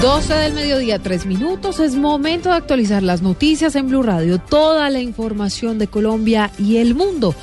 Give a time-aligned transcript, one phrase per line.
[0.00, 1.80] 12 del mediodía, 3 minutos.
[1.80, 4.38] Es momento de actualizar las noticias en Blue Radio.
[4.38, 7.34] Toda la información de Colombia y el mundo.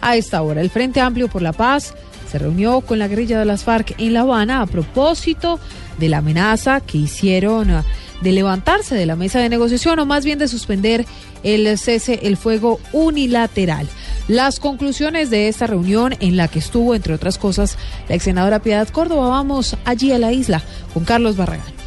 [0.00, 1.94] A esta hora, el Frente Amplio por la Paz
[2.30, 5.60] se reunió con la guerrilla de las FARC en La Habana a propósito
[5.98, 7.84] de la amenaza que hicieron ah,
[8.22, 11.06] de levantarse de la mesa de negociación o más bien de suspender
[11.44, 13.88] el cese el fuego unilateral.
[14.26, 18.62] Las conclusiones de esta reunión en la que estuvo, entre otras cosas, la ex senadora
[18.62, 21.79] Piedad Córdoba, vamos allí a la isla con Carlos Barragán.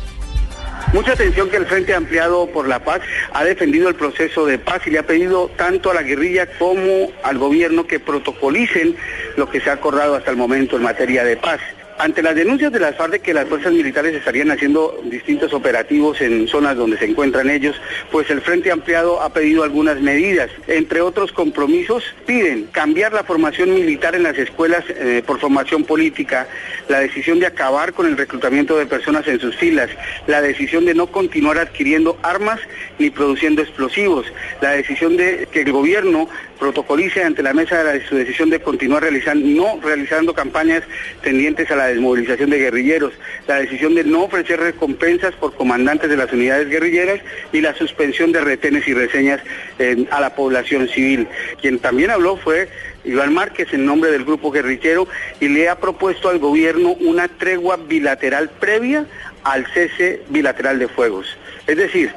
[0.92, 4.86] Mucha atención que el Frente Ampliado por la Paz ha defendido el proceso de paz
[4.86, 8.96] y le ha pedido tanto a la guerrilla como al gobierno que protocolicen
[9.38, 11.60] lo que se ha acordado hasta el momento en materia de paz.
[12.04, 16.20] Ante las denuncias de las FARC de que las fuerzas militares estarían haciendo distintos operativos
[16.20, 17.80] en zonas donde se encuentran ellos,
[18.12, 20.50] pues el Frente Ampliado ha pedido algunas medidas.
[20.68, 26.46] Entre otros compromisos, piden cambiar la formación militar en las escuelas eh, por formación política,
[26.90, 29.90] la decisión de acabar con el reclutamiento de personas en sus filas,
[30.28, 32.60] la decisión de no continuar adquiriendo armas
[33.00, 34.26] ni produciendo explosivos,
[34.60, 36.28] la decisión de que el gobierno
[36.60, 40.84] protocolice ante la mesa de la, su decisión de continuar realizando, no realizando campañas
[41.22, 43.14] tendientes a la desmovilización de guerrilleros,
[43.48, 48.32] la decisión de no ofrecer recompensas por comandantes de las unidades guerrilleras y la suspensión
[48.32, 49.42] de retenes y reseñas
[49.80, 51.28] eh, a la población civil.
[51.62, 52.70] Quien también habló fue
[53.06, 55.08] Iván Márquez en nombre del grupo guerrillero
[55.40, 59.06] y le ha propuesto al gobierno una tregua bilateral previa
[59.44, 61.38] al cese bilateral de fuegos.
[61.68, 62.14] Es decir,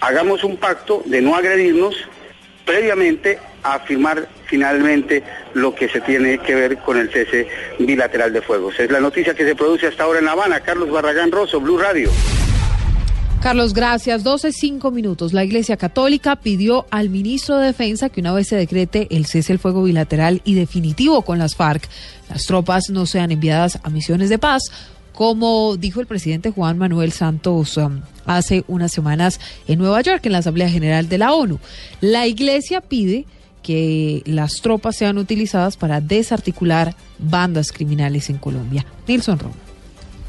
[0.00, 1.96] hagamos un pacto de no agredirnos
[2.64, 5.22] previamente a firmar finalmente
[5.54, 7.48] lo que se tiene que ver con el cese
[7.78, 8.78] bilateral de fuegos.
[8.78, 10.60] Es la noticia que se produce hasta ahora en La Habana.
[10.60, 12.10] Carlos Barragán Rosso, Blue Radio.
[13.40, 14.24] Carlos, gracias.
[14.24, 15.32] 12, 5 minutos.
[15.32, 19.52] La Iglesia Católica pidió al ministro de Defensa que una vez se decrete el cese
[19.52, 21.88] del fuego bilateral y definitivo con las FARC,
[22.28, 24.62] las tropas no sean enviadas a misiones de paz,
[25.12, 30.32] como dijo el presidente Juan Manuel Santos um, hace unas semanas en Nueva York, en
[30.32, 31.60] la Asamblea General de la ONU.
[32.00, 33.24] La Iglesia pide
[33.68, 38.86] que las tropas sean utilizadas para desarticular bandas criminales en Colombia.
[39.06, 39.67] Nilson Romo.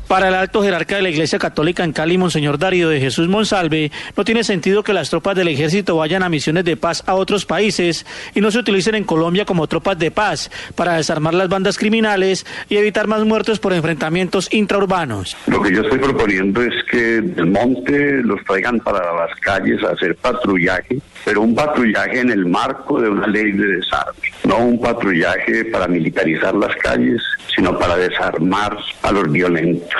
[0.09, 3.91] Para el alto jerarca de la Iglesia Católica en Cali, Monseñor Darío de Jesús Monsalve,
[4.17, 7.45] no tiene sentido que las tropas del ejército vayan a misiones de paz a otros
[7.45, 11.77] países y no se utilicen en Colombia como tropas de paz para desarmar las bandas
[11.77, 15.37] criminales y evitar más muertos por enfrentamientos intraurbanos.
[15.45, 19.91] Lo que yo estoy proponiendo es que del monte los traigan para las calles a
[19.91, 24.81] hacer patrullaje, pero un patrullaje en el marco de una ley de desarme, no un
[24.81, 27.21] patrullaje para militarizar las calles,
[27.55, 29.98] sino para desarmar a los violentos.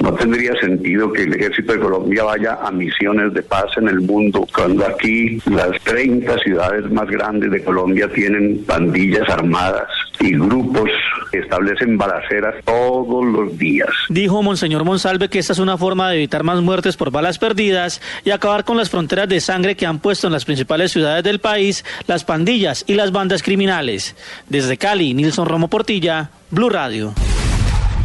[0.00, 4.00] No tendría sentido que el ejército de Colombia vaya a misiones de paz en el
[4.00, 9.88] mundo, cuando aquí las 30 ciudades más grandes de Colombia tienen pandillas armadas
[10.20, 10.90] y grupos
[11.32, 13.88] establecen balaceras todos los días.
[14.08, 18.00] Dijo Monseñor Monsalve que esta es una forma de evitar más muertes por balas perdidas
[18.24, 21.40] y acabar con las fronteras de sangre que han puesto en las principales ciudades del
[21.40, 24.16] país las pandillas y las bandas criminales.
[24.48, 27.14] Desde Cali, Nilson Romo Portilla, Blue Radio.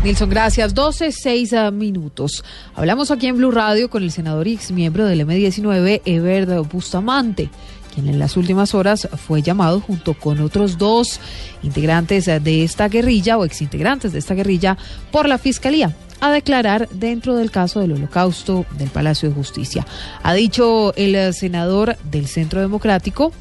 [0.04, 0.74] Nilson, gracias.
[0.74, 2.46] 12, 6 minutos.
[2.74, 7.50] Hablamos aquí en Blue Radio con el senador ex miembro del M19, Ever Bustamante,
[7.94, 11.20] quien en las últimas horas fue llamado junto con otros dos
[11.64, 14.78] integrantes de esta guerrilla o exintegrantes de esta guerrilla
[15.12, 19.86] por la Fiscalía a declarar dentro del caso del holocausto del Palacio de Justicia.
[20.24, 23.34] Ha dicho el senador del Centro Democrático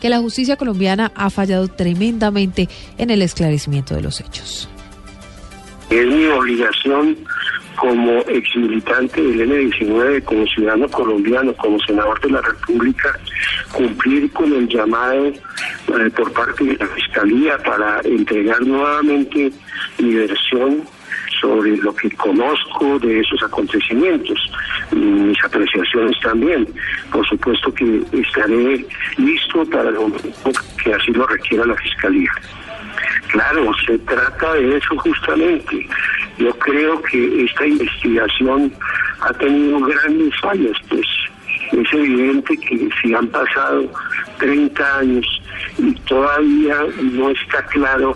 [0.00, 4.68] que la justicia colombiana ha fallado tremendamente en el esclarecimiento de los hechos.
[5.92, 7.18] Es mi obligación
[7.76, 13.20] como ex militante del N19, como ciudadano colombiano, como senador de la República,
[13.72, 19.52] cumplir con el llamado eh, por parte de la Fiscalía para entregar nuevamente
[19.98, 20.82] mi versión
[21.42, 24.50] sobre lo que conozco de esos acontecimientos,
[24.92, 26.66] mis apreciaciones también.
[27.10, 28.86] Por supuesto que estaré
[29.18, 30.50] listo para momento
[30.82, 32.32] que así lo requiera la Fiscalía.
[33.32, 35.88] Claro, se trata de eso justamente.
[36.36, 38.70] Yo creo que esta investigación
[39.20, 41.06] ha tenido grandes fallas, pues
[41.72, 43.90] es evidente que si han pasado
[44.38, 45.42] 30 años
[45.78, 48.14] y todavía no está claro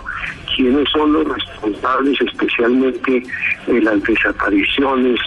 [0.54, 3.22] quiénes son los responsables especialmente
[3.66, 5.18] de las desapariciones,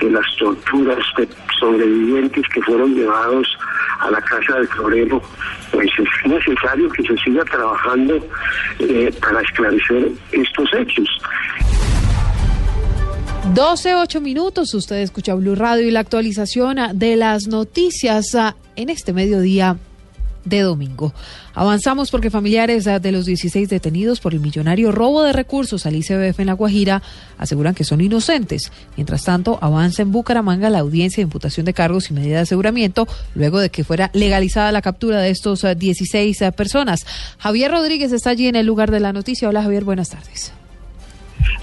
[0.00, 1.26] de las torturas de
[1.58, 3.58] sobrevivientes que fueron llevados
[4.00, 5.22] a la casa del florero,
[5.72, 8.16] pues es necesario que se siga trabajando
[8.78, 11.08] eh, para esclarecer estos hechos.
[13.54, 18.90] 12, 8 minutos, usted escucha Blue Radio y la actualización de las noticias ah, en
[18.90, 19.76] este mediodía
[20.44, 21.12] de domingo.
[21.54, 26.40] Avanzamos porque familiares de los 16 detenidos por el millonario robo de recursos al ICBF
[26.40, 27.02] en La Guajira
[27.38, 28.72] aseguran que son inocentes.
[28.96, 33.06] Mientras tanto, avanza en Bucaramanga la audiencia de imputación de cargos y medida de aseguramiento
[33.34, 37.00] luego de que fuera legalizada la captura de estos 16 ah, personas.
[37.38, 39.48] Javier Rodríguez está allí en el lugar de la noticia.
[39.48, 40.52] Hola Javier, buenas tardes.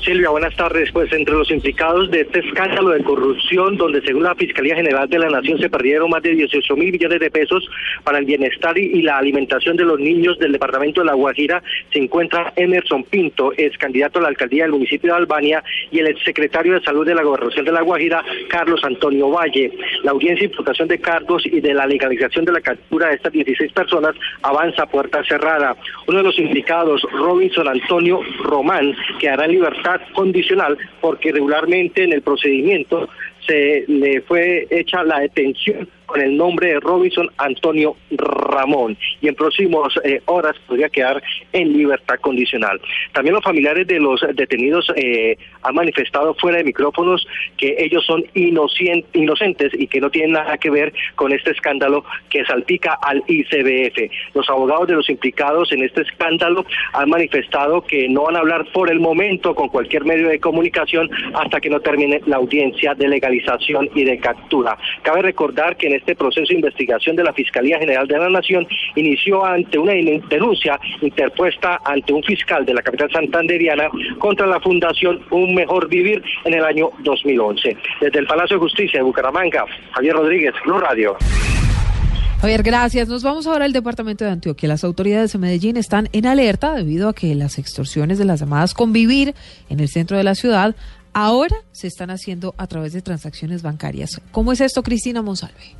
[0.04, 0.92] Silvia, buenas tardes.
[0.92, 5.20] Pues entre los implicados de este escándalo de corrupción, donde según la Fiscalía General de
[5.20, 7.68] la Nación se perdieron más de 18 mil millones de pesos
[8.04, 12.00] para el bienestar y, la alimentación de los niños del departamento de La Guajira, se
[12.00, 16.74] encuentra Emerson Pinto, ex candidato a la alcaldía del municipio de Albania, y el exsecretario
[16.74, 19.72] de Salud de la Gobernación de La Guajira, Carlos Antonio Valle.
[20.04, 23.32] La audiencia de imputación de cargos y de la legalización de la captura de estas
[23.32, 25.76] 16 personas avanza a puerta cerrada.
[26.08, 29.67] Uno de los implicados, Robinson Antonio Román, quedará en libertad
[30.14, 33.10] condicional porque regularmente en el procedimiento
[33.46, 39.36] se le fue hecha la detención con el nombre de Robinson Antonio Ramón y en
[39.36, 41.22] próximas eh, horas podría quedar
[41.54, 42.82] en libertad condicional.
[43.12, 47.28] También los familiares de los detenidos eh, han manifestado fuera de micrófonos
[47.58, 52.46] que ellos son inocentes y que no tienen nada que ver con este escándalo que
[52.46, 54.34] salpica al ICBF.
[54.34, 58.66] Los abogados de los implicados en este escándalo han manifestado que no van a hablar
[58.72, 63.08] por el momento con cualquier medio de comunicación hasta que no termine la audiencia de
[63.08, 64.78] legalización y de captura.
[65.04, 68.68] Cabe recordar que en este proceso de investigación de la Fiscalía General de la Nación
[68.96, 73.90] inició ante una denuncia interpuesta ante un fiscal de la capital santanderiana
[74.20, 77.78] contra la Fundación Un Mejor Vivir en el año 2011.
[78.02, 81.18] Desde el Palacio de Justicia de Bucaramanga, Javier Rodríguez, Blue Radio.
[82.40, 83.08] Javier, gracias.
[83.08, 84.70] Nos vamos ahora al departamento de Antioquia.
[84.70, 88.76] Las autoridades de Medellín están en alerta debido a que las extorsiones de las llamadas
[88.76, 89.34] Convivir
[89.70, 90.76] en el centro de la ciudad
[91.14, 94.22] ahora se están haciendo a través de transacciones bancarias.
[94.32, 95.76] ¿Cómo es esto, Cristina Monsalve?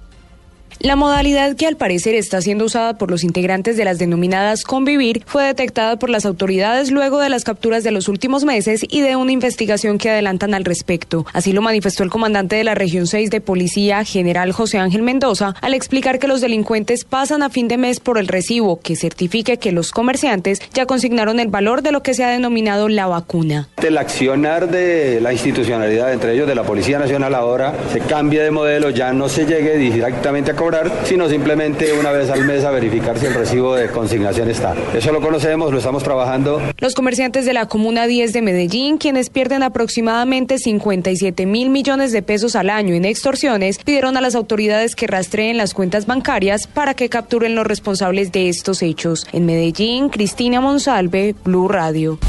[0.80, 5.24] La modalidad que al parecer está siendo usada por los integrantes de las denominadas Convivir
[5.26, 9.16] fue detectada por las autoridades luego de las capturas de los últimos meses y de
[9.16, 11.26] una investigación que adelantan al respecto.
[11.34, 15.56] Así lo manifestó el comandante de la región 6 de policía, general José Ángel Mendoza,
[15.62, 19.58] al explicar que los delincuentes pasan a fin de mes por el recibo que certifique
[19.58, 23.68] que los comerciantes ya consignaron el valor de lo que se ha denominado la vacuna.
[23.84, 28.52] El accionar de la institucionalidad, entre ellos de la Policía Nacional ahora, se cambia de
[28.52, 30.56] modelo, ya no se llegue directamente a
[31.04, 34.76] sino simplemente una vez al mes a verificar si el recibo de consignación está.
[34.94, 36.62] Eso lo conocemos, lo estamos trabajando.
[36.80, 42.22] Los comerciantes de la Comuna 10 de Medellín, quienes pierden aproximadamente 57 mil millones de
[42.22, 46.94] pesos al año en extorsiones, pidieron a las autoridades que rastreen las cuentas bancarias para
[46.94, 49.28] que capturen los responsables de estos hechos.
[49.32, 52.20] En Medellín, Cristina Monsalve, Blue Radio.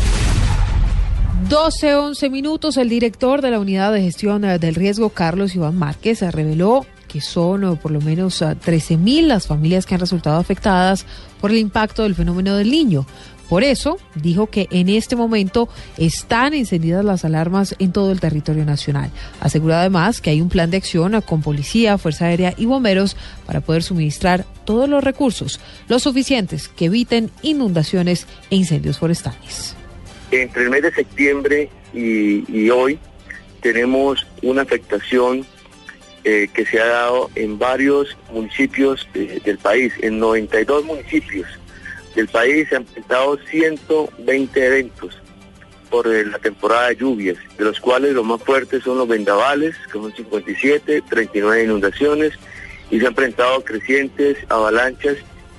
[1.49, 6.21] 12, 11 minutos, el director de la Unidad de Gestión del Riesgo, Carlos Iván Márquez,
[6.21, 11.07] reveló que son por lo menos 13 ah, las familias que han resultado afectadas
[11.41, 13.07] por el impacto del fenómeno del niño.
[13.49, 18.67] Por eso dijo que en este momento están encendidas las alarmas en todo el territorio
[18.67, 19.11] nacional.
[19.41, 23.63] Aseguró además que hay un plan de acción con policía, Fuerza Aérea y bomberos para
[23.63, 29.75] poder suministrar todos los recursos, lo suficientes que eviten inundaciones e incendios forestales.
[30.31, 32.99] Entre el mes de septiembre y hoy
[33.63, 35.45] tenemos una afectación
[36.25, 41.47] eh, que se ha dado en varios municipios eh, del país, en 92 municipios
[42.15, 45.17] del país se han presentado 120 eventos
[45.91, 49.77] por eh, la temporada de lluvias, de los cuales los más fuertes son los vendavales,
[49.87, 52.33] que son 57, 39 inundaciones,
[52.91, 55.17] y se han presentado crecientes, avalanchas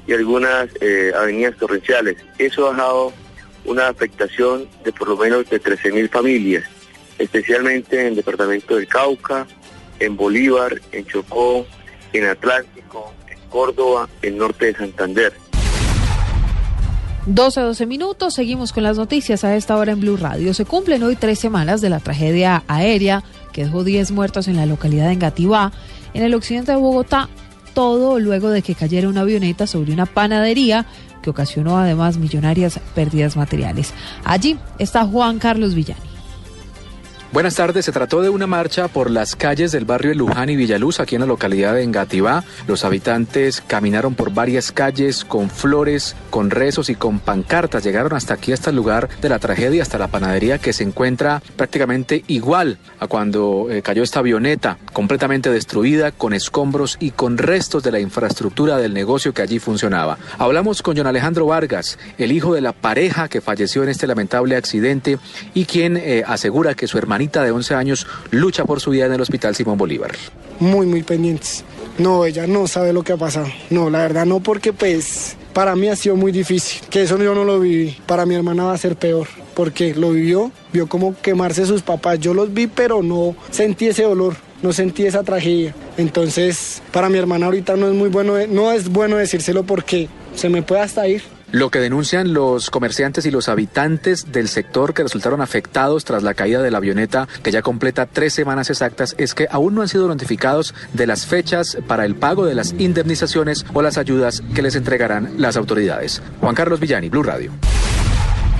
[0.07, 0.69] y algunas
[1.15, 2.17] avenidas torrenciales.
[2.37, 3.13] Eso ha dejado
[3.65, 6.63] una afectación de por lo menos de 13.000 familias,
[7.17, 9.47] especialmente en el departamento del Cauca,
[9.99, 11.65] en Bolívar, en Chocó,
[12.13, 15.33] en Atlántico, en Córdoba, en norte de Santander.
[17.25, 20.53] 12 12 minutos, seguimos con las noticias a esta hora en Blue Radio.
[20.53, 24.65] Se cumplen hoy tres semanas de la tragedia aérea que dejó 10 muertos en la
[24.65, 25.71] localidad de Engativá,
[26.13, 27.29] en el occidente de Bogotá,
[27.73, 30.85] todo luego de que cayera una avioneta sobre una panadería
[31.21, 33.93] que ocasionó además millonarias pérdidas materiales.
[34.23, 36.08] Allí está Juan Carlos Villani.
[37.31, 37.85] Buenas tardes.
[37.85, 41.21] Se trató de una marcha por las calles del barrio Luján y Villaluz, aquí en
[41.21, 42.43] la localidad de Engativá.
[42.67, 47.83] Los habitantes caminaron por varias calles con flores, con rezos y con pancartas.
[47.83, 51.39] Llegaron hasta aquí, hasta el lugar de la tragedia, hasta la panadería que se encuentra
[51.55, 57.83] prácticamente igual a cuando eh, cayó esta avioneta, completamente destruida, con escombros y con restos
[57.83, 60.17] de la infraestructura del negocio que allí funcionaba.
[60.39, 64.55] Hablamos con John Alejandro Vargas, el hijo de la pareja que falleció en este lamentable
[64.55, 65.19] accidente
[65.53, 69.13] y quien eh, asegura que su hermano de 11 años lucha por su vida en
[69.13, 70.11] el Hospital Simón Bolívar.
[70.59, 71.63] Muy, muy pendientes.
[71.97, 73.47] No, ella no sabe lo que ha pasado.
[73.69, 76.81] No, la verdad no, porque pues para mí ha sido muy difícil.
[76.89, 77.97] Que eso yo no lo viví.
[78.05, 79.27] Para mi hermana va a ser peor.
[79.53, 82.19] Porque lo vivió, vio como quemarse sus papás.
[82.19, 85.73] Yo los vi, pero no sentí ese dolor no sentí esa tragedia.
[85.97, 90.49] Entonces, para mi hermana ahorita no es muy bueno, no es bueno decírselo porque se
[90.49, 91.23] me puede hasta ir.
[91.51, 96.35] Lo que denuncian los comerciantes y los habitantes del sector que resultaron afectados tras la
[96.35, 99.87] caída de la avioneta, que ya completa tres semanas exactas, es que aún no han
[99.87, 104.61] sido notificados de las fechas para el pago de las indemnizaciones o las ayudas que
[104.61, 106.21] les entregarán las autoridades.
[106.39, 107.51] Juan Carlos Villani, Blue Radio.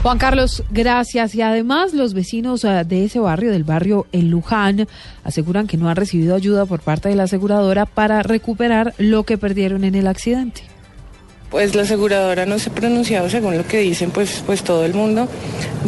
[0.02, 1.36] Juan Carlos, gracias.
[1.36, 4.88] Y además los vecinos eh, de ese barrio, del barrio El Luján,
[5.24, 9.38] aseguran que no han recibido ayuda por parte de la aseguradora para recuperar lo que
[9.38, 10.79] perdieron en el accidente.
[11.50, 14.94] Pues la aseguradora no se ha pronunciado según lo que dicen pues, pues todo el
[14.94, 15.28] mundo.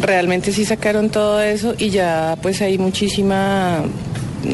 [0.00, 3.84] Realmente sí sacaron todo eso y ya pues hay muchísima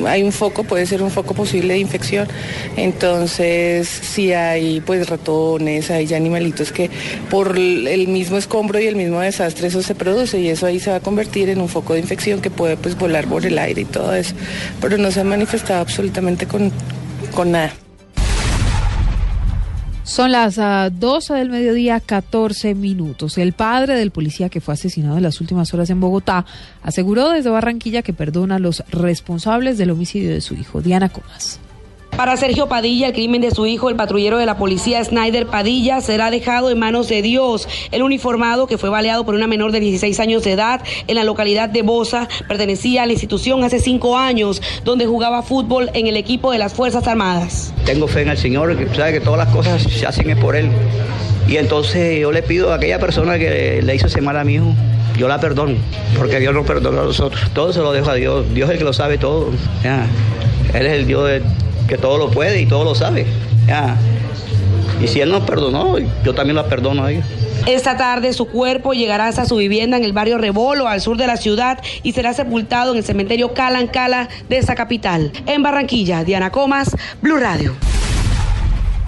[0.07, 2.29] hay un foco, puede ser un foco posible de infección.
[2.77, 6.91] Entonces, si hay pues ratones, hay animalitos que
[7.31, 10.91] por el mismo escombro y el mismo desastre eso se produce y eso ahí se
[10.91, 13.83] va a convertir en un foco de infección que puede pues volar por el aire
[13.83, 14.35] y todo eso.
[14.81, 16.71] Pero no se ha manifestado absolutamente con,
[17.35, 17.73] con nada.
[20.09, 23.37] Son las 12 ah, del mediodía, 14 minutos.
[23.37, 26.47] El padre del policía que fue asesinado en las últimas horas en Bogotá
[26.83, 31.61] aseguró desde Barranquilla que perdona a los responsables del homicidio de su hijo, Diana Comas.
[32.19, 36.01] Para Sergio Padilla, el crimen de su hijo, el patrullero de la policía Snyder Padilla,
[36.01, 37.69] será dejado en manos de Dios.
[37.93, 41.23] El uniformado, que fue baleado por una menor de 16 años de edad en la
[41.23, 46.17] localidad de Bosa, pertenecía a la institución hace cinco años, donde jugaba fútbol en el
[46.17, 47.73] equipo de las Fuerzas Armadas.
[47.85, 50.57] Tengo fe en el Señor, que sabe que todas las cosas se hacen es por
[50.57, 50.71] Él.
[51.47, 54.55] Y entonces yo le pido a aquella persona que le hizo ese mal a mi
[54.55, 54.75] hijo,
[55.17, 55.77] yo la perdono,
[56.19, 57.49] porque Dios nos perdona a nosotros.
[57.55, 58.45] Todo se lo dejo a Dios.
[58.53, 59.51] Dios es el que lo sabe todo.
[60.75, 61.43] Él es el Dios de
[61.89, 63.27] que todo lo puede y todo lo sabe.
[65.03, 67.25] Y si él nos perdonó, yo también la perdono a ella.
[67.67, 71.27] Esta tarde su cuerpo llegará hasta su vivienda en el barrio Rebolo, al sur de
[71.27, 75.33] la ciudad, y será sepultado en el cementerio Calancala de esa capital.
[75.47, 77.75] En Barranquilla, Diana Comas, Blue Radio.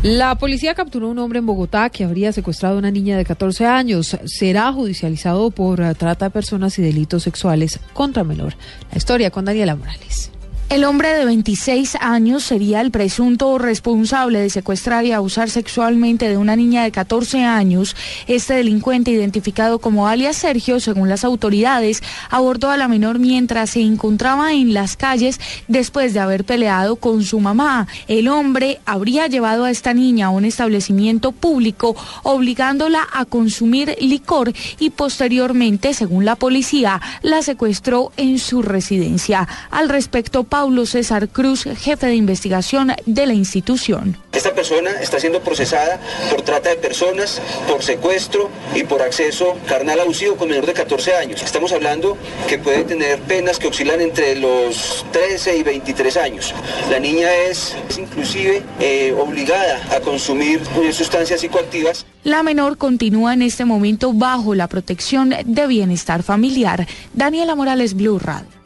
[0.03, 3.25] La policía capturó a un hombre en Bogotá que habría secuestrado a una niña de
[3.25, 4.17] 14 años.
[4.25, 8.55] Será judicializado por eh, trata de personas y delitos sexuales contra menor.
[8.91, 10.31] La historia con Daniela Morales.
[10.71, 16.37] El hombre de 26 años sería el presunto responsable de secuestrar y abusar sexualmente de
[16.37, 17.97] una niña de 14 años.
[18.29, 23.81] Este delincuente, identificado como alias Sergio, según las autoridades, abordó a la menor mientras se
[23.81, 27.89] encontraba en las calles después de haber peleado con su mamá.
[28.07, 34.53] El hombre habría llevado a esta niña a un establecimiento público, obligándola a consumir licor
[34.79, 39.49] y posteriormente, según la policía, la secuestró en su residencia.
[39.73, 44.19] Al respecto, Paulo César Cruz, jefe de investigación de la institución.
[44.31, 45.99] Esta persona está siendo procesada
[46.31, 51.15] por trata de personas, por secuestro y por acceso carnal abusivo con menor de 14
[51.17, 51.43] años.
[51.43, 56.55] Estamos hablando que puede tener penas que oscilan entre los 13 y 23 años.
[56.91, 60.61] La niña es, inclusive eh, obligada a consumir
[60.93, 62.05] sustancias psicoactivas.
[62.23, 66.87] La menor continúa en este momento bajo la protección de bienestar familiar.
[67.15, 68.60] Daniela Morales Blue Radio.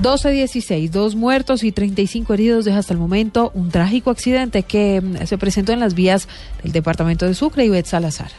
[0.00, 5.26] 12-16, dos muertos y 35 heridos deja hasta el momento un trágico accidente que mm,
[5.26, 6.28] se presentó en las vías
[6.62, 8.30] del departamento de Sucre y Bet Salazar.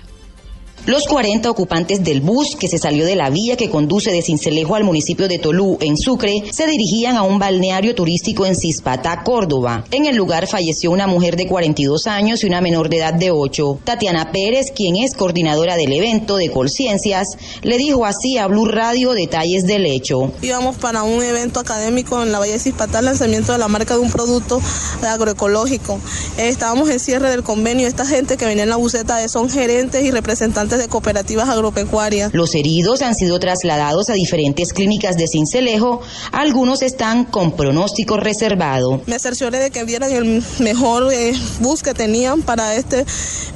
[0.85, 4.75] Los 40 ocupantes del bus que se salió de la vía que conduce de Cincelejo
[4.75, 9.85] al municipio de Tolú, en Sucre, se dirigían a un balneario turístico en Cispatá, Córdoba.
[9.91, 13.31] En el lugar falleció una mujer de 42 años y una menor de edad de
[13.31, 13.79] 8.
[13.85, 17.29] Tatiana Pérez, quien es coordinadora del evento de Colciencias,
[17.61, 20.33] le dijo así a Blue Radio detalles del hecho.
[20.41, 24.01] Íbamos para un evento académico en la Valle de Cispatá, lanzamiento de la marca de
[24.01, 24.59] un producto
[25.01, 25.97] agroecológico.
[26.37, 27.87] estábamos en cierre del convenio.
[27.87, 32.33] Esta gente que venía en la buceta son gerentes y representantes representantes de cooperativas agropecuarias.
[32.33, 36.01] Los heridos han sido trasladados a diferentes clínicas de Cincelejo,
[36.31, 39.01] algunos están con pronóstico reservado.
[39.05, 43.05] Me cercioré de que vieran el mejor eh, bus que tenían para este,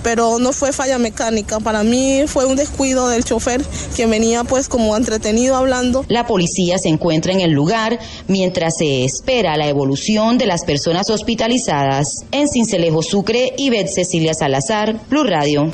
[0.03, 3.63] pero no fue falla mecánica, para mí fue un descuido del chofer
[3.95, 6.05] que venía pues como entretenido hablando.
[6.07, 11.09] La policía se encuentra en el lugar mientras se espera la evolución de las personas
[11.09, 12.25] hospitalizadas.
[12.31, 15.71] En Cincelejo Sucre, Ivette Cecilia Salazar, Blue Radio.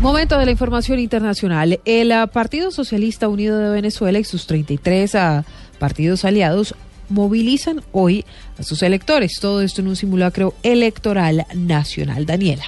[0.00, 1.80] Momento de la información internacional.
[1.86, 5.18] El uh, Partido Socialista Unido de Venezuela y sus 33 uh,
[5.78, 6.74] partidos aliados
[7.08, 8.24] movilizan hoy
[8.58, 9.38] a sus electores.
[9.40, 12.26] Todo esto en un simulacro electoral nacional.
[12.26, 12.64] Daniela.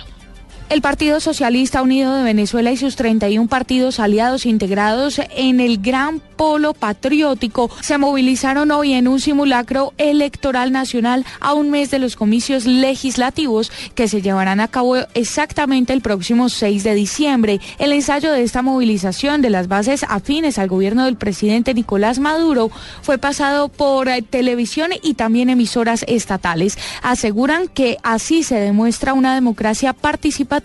[0.71, 6.21] El Partido Socialista Unido de Venezuela y sus 31 partidos aliados integrados en el Gran
[6.21, 12.17] Polo Patriótico se movilizaron hoy en un simulacro electoral nacional a un mes de los
[12.17, 17.61] comicios legislativos que se llevarán a cabo exactamente el próximo 6 de diciembre.
[17.79, 22.71] El ensayo de esta movilización de las bases afines al gobierno del presidente Nicolás Maduro
[23.01, 26.77] fue pasado por eh, televisión y también emisoras estatales.
[27.03, 30.58] Aseguran que así se demuestra una democracia participativa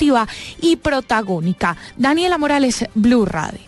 [0.62, 1.78] y protagónica.
[1.98, 3.60] Daniela Morales, Blue Radio.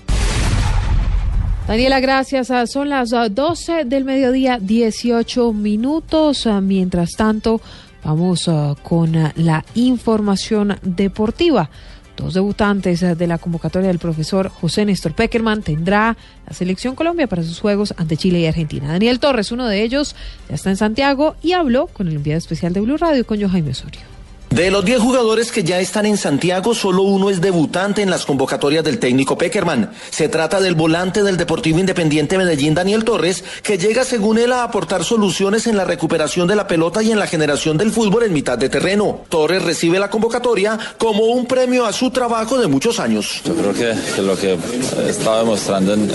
[1.68, 2.52] Daniela, gracias.
[2.70, 6.48] Son las 12 del mediodía, 18 minutos.
[6.62, 7.60] Mientras tanto,
[8.04, 8.50] vamos
[8.84, 11.70] con la información deportiva.
[12.18, 16.16] Dos debutantes de la convocatoria del profesor José Néstor Peckerman tendrá
[16.48, 18.88] la selección Colombia para sus juegos ante Chile y Argentina.
[18.88, 20.16] Daniel Torres, uno de ellos,
[20.48, 23.72] ya está en Santiago y habló con el enviado especial de Blue Radio, con Jaime
[23.72, 24.15] Osorio.
[24.56, 28.26] De los 10 jugadores que ya están en Santiago, solo uno es debutante en las
[28.26, 29.92] convocatorias del técnico Peckerman.
[30.12, 34.64] Se trata del volante del Deportivo Independiente Medellín, Daniel Torres, que llega, según él, a
[34.64, 38.32] aportar soluciones en la recuperación de la pelota y en la generación del fútbol en
[38.32, 39.24] mitad de terreno.
[39.28, 43.42] Torres recibe la convocatoria como un premio a su trabajo de muchos años.
[43.44, 44.58] Yo creo que, lo que
[45.06, 46.10] he estado demostrando en,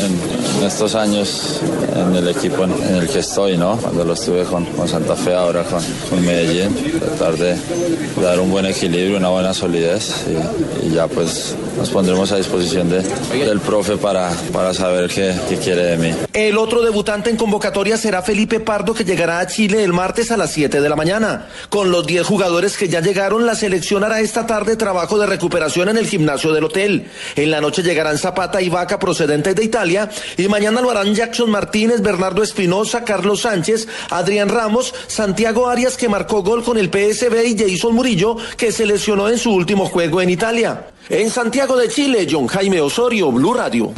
[0.64, 1.61] estos años
[1.94, 3.76] en el equipo en, el que estoy, ¿no?
[3.76, 7.56] Cuando lo estuve con, con Santa Fe, ahora con, con Medellín, tratar de
[8.30, 10.25] dar un buen equilibrio, una buena solidez
[10.84, 15.56] y, ya pues nos pondremos a disposición de, del profe para, para saber qué, qué,
[15.56, 16.14] quiere de mí.
[16.32, 20.37] El otro debutante en convocatoria será Felipe Pardo que llegará a Chile el martes a
[20.37, 21.49] las 7 de la mañana.
[21.70, 25.88] Con los 10 jugadores que ya llegaron, la selección hará esta tarde trabajo de recuperación
[25.88, 27.10] en el gimnasio del hotel.
[27.34, 31.50] En la noche llegarán Zapata y Vaca procedentes de Italia y mañana lo harán Jackson
[31.50, 37.46] Martínez, Bernardo Espinosa, Carlos Sánchez, Adrián Ramos, Santiago Arias que marcó gol con el PSB
[37.46, 38.19] y Jason Murillo
[38.56, 40.88] que se lesionó en su último juego en Italia.
[41.09, 43.92] En Santiago de Chile, John Jaime Osorio, Blue Radio.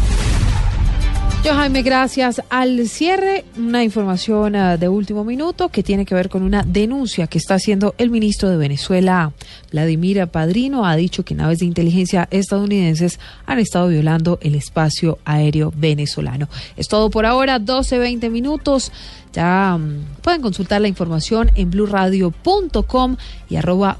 [1.45, 2.41] Yo, Jaime, gracias.
[2.51, 7.27] Al cierre, una información uh, de último minuto que tiene que ver con una denuncia
[7.27, 9.33] que está haciendo el ministro de Venezuela,
[9.73, 10.87] Vladimir Padrino.
[10.87, 16.49] Ha dicho que naves de inteligencia estadounidenses han estado violando el espacio aéreo venezolano.
[16.77, 18.93] Es todo por ahora, 12, 20 minutos.
[19.33, 23.17] Ya um, pueden consultar la información en blurradio.com
[23.49, 23.99] y arroba